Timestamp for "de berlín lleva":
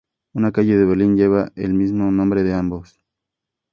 0.79-1.51